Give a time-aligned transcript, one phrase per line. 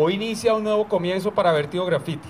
[0.00, 2.28] Hoy inicia un nuevo comienzo para Vertigo Graffiti.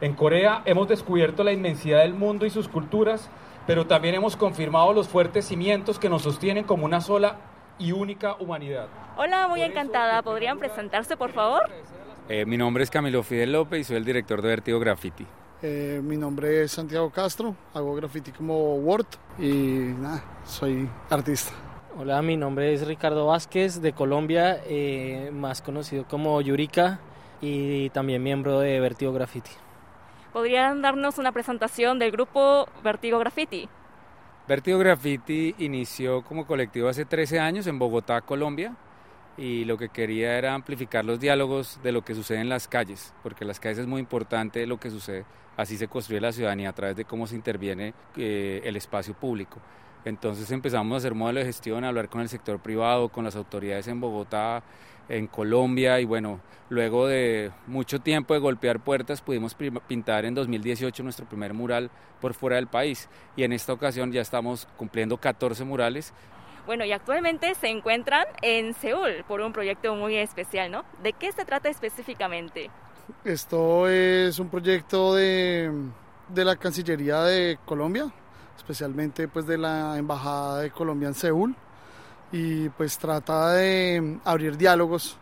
[0.00, 3.30] En Corea hemos descubierto la inmensidad del mundo y sus culturas,
[3.68, 7.36] pero también hemos confirmado los fuertes cimientos que nos sostienen como una sola
[7.78, 8.88] y única humanidad.
[9.16, 10.22] Hola, muy encantada.
[10.22, 11.70] ¿Podrían presentarse, por favor?
[12.28, 15.24] Eh, mi nombre es Camilo Fidel López y soy el director de Vertigo Graffiti.
[15.62, 19.06] Eh, mi nombre es Santiago Castro, hago graffiti como Word
[19.38, 21.52] y nada, soy artista.
[22.00, 27.00] Hola, mi nombre es Ricardo Vázquez de Colombia, eh, más conocido como Yurika
[27.40, 29.50] y también miembro de Vertigo Graffiti.
[30.32, 33.68] ¿Podrían darnos una presentación del grupo Vertigo Graffiti?
[34.46, 38.76] Vertigo Graffiti inició como colectivo hace 13 años en Bogotá, Colombia,
[39.36, 43.12] y lo que quería era amplificar los diálogos de lo que sucede en las calles,
[43.24, 45.24] porque en las calles es muy importante lo que sucede,
[45.56, 49.58] así se construye la ciudadanía a través de cómo se interviene eh, el espacio público.
[50.04, 53.36] Entonces empezamos a hacer modelo de gestión, a hablar con el sector privado, con las
[53.36, 54.62] autoridades en Bogotá,
[55.08, 61.02] en Colombia y bueno, luego de mucho tiempo de golpear puertas pudimos pintar en 2018
[61.02, 65.64] nuestro primer mural por fuera del país y en esta ocasión ya estamos cumpliendo 14
[65.64, 66.12] murales.
[66.66, 70.84] Bueno, y actualmente se encuentran en Seúl por un proyecto muy especial, ¿no?
[71.02, 72.70] ¿De qué se trata específicamente?
[73.24, 75.72] Esto es un proyecto de,
[76.28, 78.12] de la Cancillería de Colombia,
[78.58, 81.56] especialmente pues de la Embajada de Colombia en Seúl
[82.30, 85.16] y pues trata de abrir diálogos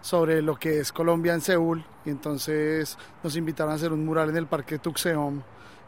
[0.00, 4.30] sobre lo que es Colombia en Seúl y entonces nos invitaron a hacer un mural
[4.30, 5.42] en el Parque Tuxeom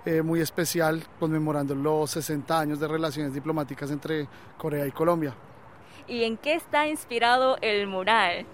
[0.05, 5.35] eh, muy especial conmemorando los 60 años de relaciones diplomáticas entre Corea y Colombia.
[6.07, 8.47] ¿Y en qué está inspirado el mural?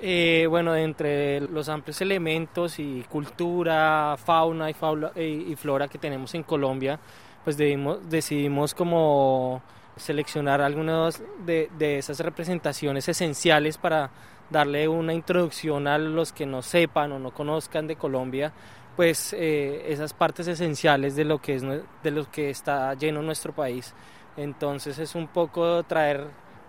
[0.00, 4.74] Eh, bueno, entre los amplios elementos y cultura, fauna y,
[5.22, 7.00] y flora que tenemos en Colombia,
[7.44, 9.62] pues decidimos como
[9.98, 14.10] seleccionar algunas de, esas representaciones esenciales para
[14.50, 18.52] darle una introducción a los que no sepan o no conozcan de Colombia,
[18.96, 23.52] pues eh, esas partes esenciales de lo que es de lo que está lleno nuestro
[23.52, 23.94] país.
[24.36, 26.26] Entonces es un poco traer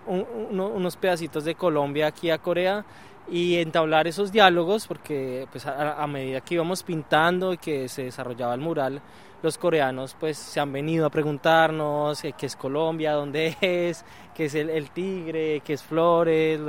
[0.08, 2.86] unos pedacitos de Colombia aquí a Corea
[3.32, 8.54] y entablar esos diálogos porque pues a, medida que íbamos pintando y que se desarrollaba
[8.54, 9.02] el mural
[9.44, 14.56] los coreanos pues se han venido a preguntarnos qué es Colombia, dónde es, qué es
[14.56, 16.60] el, tigre, qué es Flores,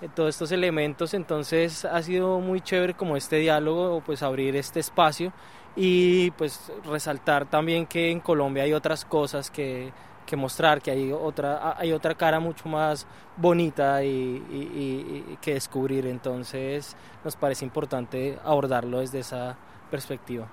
[0.00, 4.80] eh, todos estos elementos, entonces ha sido muy chévere como este diálogo, pues abrir este
[4.80, 5.32] espacio
[5.74, 9.92] y pues resaltar también que en Colombia hay otras cosas que,
[10.28, 13.06] que mostrar, que hay otra, hay otra cara mucho más
[13.36, 19.56] bonita y, y que descubrir, entonces nos parece importante abordarlo desde esa
[19.90, 20.48] perspectiva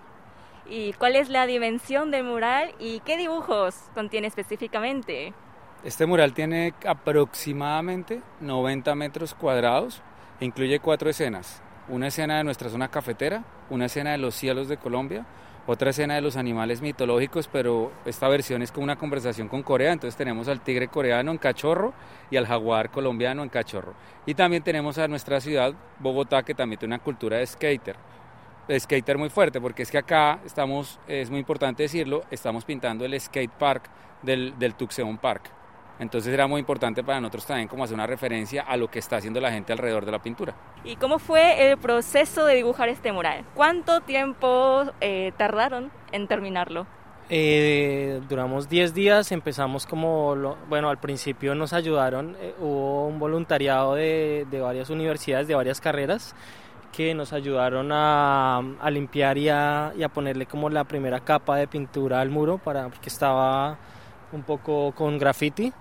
[0.67, 5.33] y cuál es la dimensión del mural y qué dibujos contiene específicamente.
[5.83, 10.01] Este mural tiene aproximadamente 90 metros cuadrados
[10.39, 11.61] e incluye cuatro escenas.
[11.87, 15.25] Una escena de nuestra zona cafetera, una escena de los cielos de Colombia,
[15.67, 19.91] otra escena de los animales mitológicos, pero esta versión es como una conversación con Corea,
[19.91, 21.93] entonces tenemos al tigre coreano en cachorro
[22.29, 23.93] y al jaguar colombiano en cachorro.
[24.25, 27.95] Y también tenemos a nuestra ciudad, Bogotá, que también tiene una cultura de skater
[28.79, 33.19] skater muy fuerte, porque es que acá estamos, es muy importante decirlo, estamos pintando el
[33.19, 33.89] skate park
[34.21, 34.73] del, del
[35.21, 35.51] Park.
[35.99, 39.17] Entonces era muy importante para nosotros también como hacer una referencia a lo que está
[39.17, 40.53] haciendo la gente alrededor de la pintura.
[40.83, 43.45] ¿Y cómo fue el proceso de dibujar este mural?
[43.55, 46.85] ¿Cuánto tiempo eh, tardaron en terminarlo?
[47.29, 53.95] Eh, duramos 10 días, empezamos como, bueno, al principio nos ayudaron, eh, hubo un voluntariado
[53.95, 56.35] de, de varias universidades, de varias carreras,
[56.95, 62.29] que nos ayudaron a, limpiar y a, ponerle como la primera capa de pintura al
[62.29, 63.77] muro para porque estaba
[64.31, 65.73] un poco con graffiti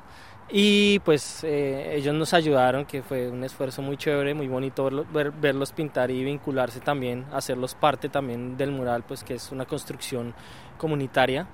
[0.50, 4.90] y pues eh, ellos nos ayudaron que fue un esfuerzo muy chévere muy bonito
[5.40, 10.34] verlos, pintar y vincularse también hacerlos parte también del mural pues que es una construcción
[10.76, 11.46] comunitaria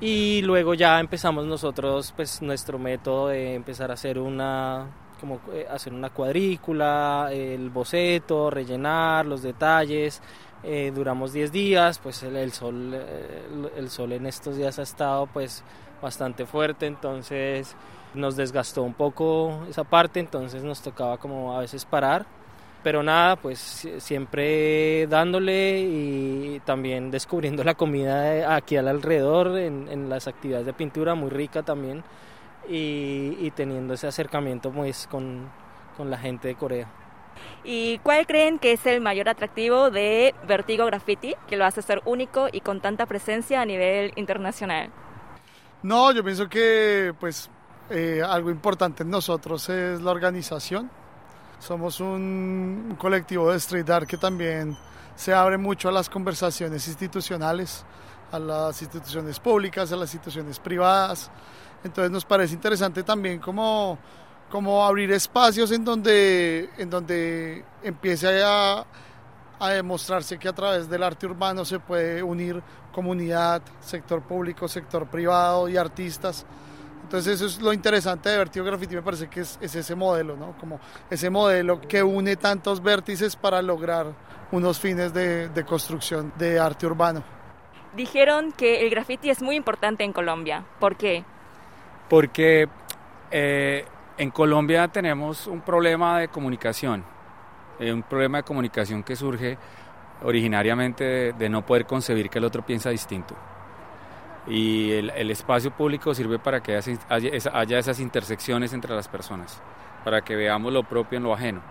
[0.00, 4.88] y luego ya empezamos nosotros pues nuestro método de empezar a hacer una
[5.20, 10.22] como eh, hacer una cuadrícula, el boceto, rellenar los detalles.
[10.62, 12.94] Eh, duramos 10 días, pues el, sol,
[13.76, 15.62] el, sol en estos días ha estado pues
[16.02, 17.76] bastante fuerte, entonces
[18.14, 22.26] nos desgastó un poco esa parte, entonces nos tocaba como a veces parar,
[22.82, 30.08] pero nada, pues siempre dándole y también descubriendo la comida aquí al alrededor en, en
[30.08, 32.02] las actividades de pintura, muy rica también
[32.68, 35.50] y, teniendo ese acercamiento pues, con,
[35.96, 36.86] con la gente de Corea.
[37.64, 42.02] ¿Y cuál creen que es el mayor atractivo de Vertigo Graffiti, que lo hace ser
[42.04, 44.90] único y con tanta presencia a nivel internacional?
[45.82, 47.48] No, yo pienso que pues
[47.88, 50.90] eh, algo importante en nosotros es la organización.
[51.58, 54.76] Somos un, colectivo de street art que también
[55.16, 57.84] se abre mucho a las conversaciones institucionales,
[58.30, 61.30] a las instituciones públicas, a las instituciones privadas.
[61.82, 63.98] Entonces nos parece interesante también como,
[64.84, 68.84] abrir espacios en donde, en donde empiece a,
[69.60, 75.06] a demostrarse que a través del arte urbano se puede unir comunidad, sector público, sector
[75.06, 76.46] privado y artistas.
[77.02, 80.56] Entonces eso es lo interesante de Vertigo Graffiti, me parece que es, ese modelo, ¿no?
[80.58, 80.80] Como
[81.10, 84.06] ese modelo que une tantos vértices para lograr
[84.52, 87.22] unos fines de, construcción de arte urbano.
[87.94, 90.64] Dijeron que el graffiti es muy importante en Colombia.
[90.78, 91.24] ¿Por qué?
[92.08, 92.68] Porque
[93.30, 93.84] eh,
[94.16, 97.04] en Colombia tenemos un problema de comunicación,
[97.80, 99.58] eh, un problema de comunicación que surge
[100.22, 103.34] originariamente de no poder concebir que el otro piensa distinto
[104.46, 109.60] y el, espacio público sirve para que haya, esas intersecciones entre las personas,
[110.04, 111.62] para que veamos lo propio en lo ajeno.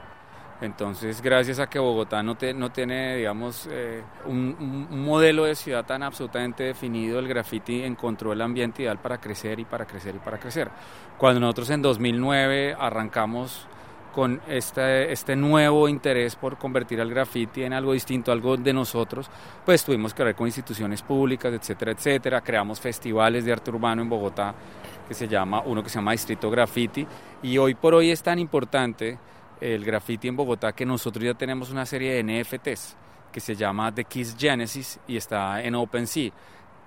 [0.62, 6.04] Entonces, gracias a que Bogotá no, no tiene, digamos, eh, un, modelo de ciudad tan
[6.04, 10.38] absolutamente definido, el graffiti encontró el ambiente ideal para crecer y para crecer y para
[10.38, 10.70] crecer.
[11.18, 13.68] Cuando nosotros en 2009 arrancamos
[14.14, 19.30] con este, este nuevo interés por convertir al graffiti en algo distinto, algo de nosotros,
[19.66, 22.42] pues tuvimos que ver con instituciones públicas, etcétera, etcétera.
[22.42, 24.54] Creamos festivales de arte urbano en Bogotá,
[25.08, 27.06] que se llama, uno que se llama Distrito Graffiti,
[27.44, 29.18] y hoy por hoy es tan importante
[29.62, 32.96] el graffiti en Bogotá que nosotros ya tenemos una serie de NFTs
[33.32, 36.32] que se llama The Kiss Genesis y está en OpenSea.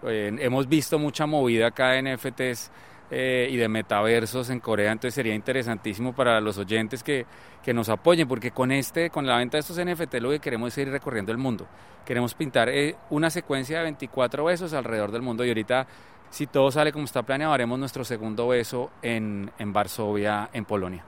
[0.04, 2.70] Eh, hemos visto mucha movida acá de NFTs
[3.14, 7.26] eh, y de metaversos en Corea, entonces sería interesantísimo para los oyentes que,
[7.62, 10.68] que, nos apoyen, porque con este, con la venta de estos NFT lo que queremos
[10.72, 11.66] es ir recorriendo el mundo.
[12.06, 15.86] Queremos pintar eh, una secuencia de 24 besos alrededor del mundo y ahorita,
[16.30, 21.04] si todo sale como está planeado, haremos nuestro segundo beso en, en Varsovia, en Polonia.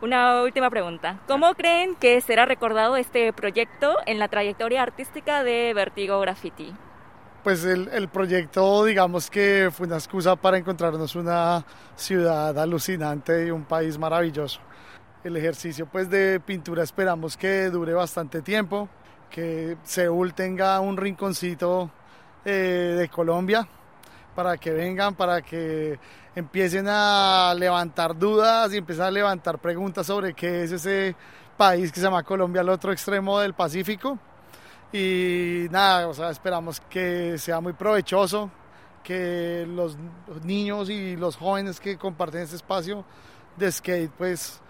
[0.00, 1.20] Una última pregunta.
[1.26, 6.72] ¿Cómo creen que será recordado este proyecto en la trayectoria artística de Vertigo Graffiti?
[7.44, 11.62] Pues el, proyecto digamos que fue una excusa para encontrarnos una
[11.94, 14.60] ciudad alucinante y un país maravilloso.
[15.22, 18.88] El ejercicio pues de pintura esperamos que dure bastante tiempo,
[19.30, 21.90] que Seúl tenga un rinconcito
[22.46, 23.68] eh, de Colombia
[24.34, 25.98] para que vengan, para que
[26.34, 31.14] empiecen a levantar dudas y empiecen a levantar preguntas sobre qué es ese
[31.58, 34.18] país que se llama Colombia al otro extremo del Pacífico
[34.94, 38.48] y nada, o sea, esperamos que sea muy provechoso,
[39.02, 39.96] que los
[40.44, 43.04] niños y los jóvenes que comparten este espacio
[43.56, 44.60] de skate, pues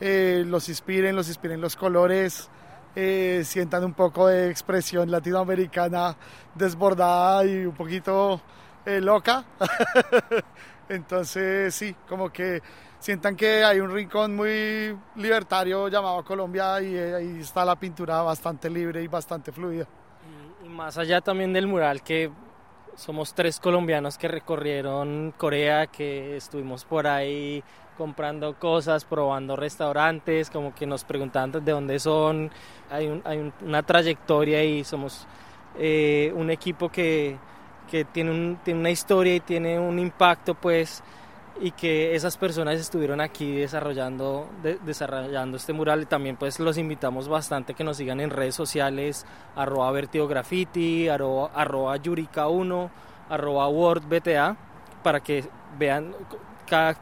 [0.00, 2.48] eh, los inspiren, los inspiren los colores,
[2.94, 6.16] eh, sientan un poco de expresión latinoamericana
[6.54, 8.40] desbordada y un poquito
[8.86, 9.44] eh, loca.
[10.92, 12.62] Entonces, sí, como que
[12.98, 18.22] sientan que hay un rincón muy libertario llamado Colombia y eh, ahí está la pintura
[18.22, 19.86] bastante libre y bastante fluida.
[20.64, 22.30] Y, más allá también del mural que
[22.94, 27.64] somos tres colombianos que recorrieron Corea, que estuvimos por ahí
[27.96, 32.50] comprando cosas, probando restaurantes, como que nos preguntaban de dónde son,
[32.90, 35.26] hay, hay una trayectoria y somos
[35.78, 37.38] eh, un equipo que,
[37.90, 41.02] que tiene, un, tiene una historia y tiene un impacto pues
[41.60, 44.48] y que esas personas estuvieron aquí desarrollando,
[44.84, 46.06] desarrollando este mural.
[46.06, 51.50] También pues los invitamos bastante que nos sigan en redes sociales arroba vertido graffiti, arroba,
[51.54, 52.90] arroba yurica1,
[53.28, 54.56] arroba wordbta
[55.02, 55.44] para que
[55.78, 56.14] vean
[56.66, 56.96] cada,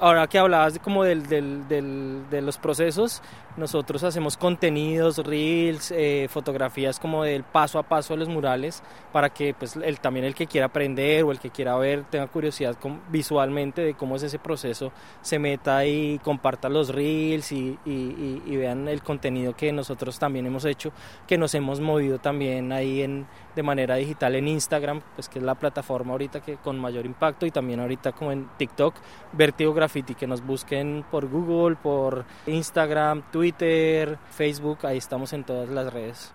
[0.00, 3.22] ahora que hablabas como del, del, del, de los procesos,
[3.56, 8.82] nosotros hacemos contenidos, reels, eh, fotografías como del paso a paso de los murales
[9.12, 12.26] para que pues el, también el que quiera aprender o el que quiera ver tenga
[12.26, 12.76] curiosidad
[13.10, 18.56] visualmente de cómo es ese proceso, se meta y comparta los reels y, y, y,
[18.56, 20.92] vean el contenido que nosotros también hemos hecho,
[21.26, 25.44] que nos hemos movido también ahí en, de manera digital en Instagram, pues que es
[25.44, 28.94] la plataforma ahorita que con mayor impacto y también ahorita como en TikTok,
[29.32, 35.44] Vertigo Graffiti, que nos busquen por Google, por Instagram, Twitter, Twitter, Facebook, ahí estamos en
[35.44, 36.32] todas las redes.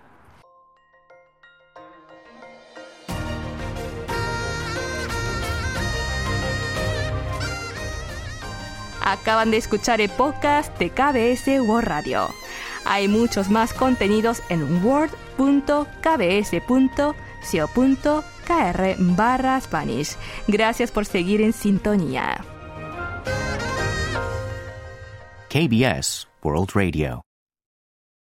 [9.03, 12.29] Acaban de escuchar el podcast de KBS World Radio.
[12.85, 15.75] Hay muchos más contenidos en word.kbs.co.kr
[18.99, 20.15] barra Spanish.
[20.47, 22.37] Gracias por seguir en sintonía.
[25.49, 27.30] KBS World Radio.